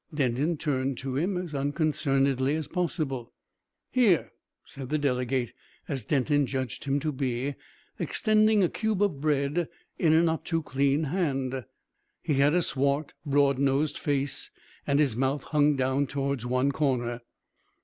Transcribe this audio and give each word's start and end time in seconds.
Denton 0.11 0.57
turned 0.57 0.97
to 0.97 1.15
him 1.15 1.37
as 1.37 1.53
unconcernedly 1.53 2.55
as 2.55 2.67
possible. 2.67 3.33
"Here!" 3.91 4.31
said 4.65 4.89
the 4.89 4.97
delegate 4.97 5.53
as 5.87 6.05
Denton 6.05 6.47
judged 6.47 6.85
him 6.85 6.99
to 7.01 7.11
be 7.11 7.53
extending 7.99 8.63
a 8.63 8.69
cube 8.69 9.03
of 9.03 9.21
bread 9.21 9.69
in 9.99 10.13
a 10.13 10.23
not 10.23 10.43
too 10.43 10.63
clean 10.63 11.03
hand. 11.03 11.65
He 12.23 12.33
had 12.33 12.55
a 12.55 12.63
swart, 12.63 13.13
broad 13.27 13.59
nosed 13.59 13.99
face, 13.99 14.49
and 14.87 14.97
his 14.99 15.15
mouth 15.15 15.43
hung 15.43 15.75
down 15.75 16.07
towards 16.07 16.47
one 16.47 16.71
corner. 16.71 17.21